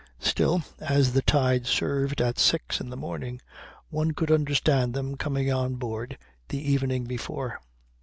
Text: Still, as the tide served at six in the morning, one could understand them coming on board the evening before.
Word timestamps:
Still, 0.23 0.63
as 0.79 1.13
the 1.13 1.21
tide 1.21 1.67
served 1.67 2.21
at 2.21 2.39
six 2.39 2.81
in 2.81 2.89
the 2.89 2.97
morning, 2.97 3.39
one 3.91 4.13
could 4.15 4.31
understand 4.31 4.95
them 4.95 5.15
coming 5.15 5.53
on 5.53 5.75
board 5.75 6.17
the 6.47 6.57
evening 6.57 7.03
before. 7.03 7.59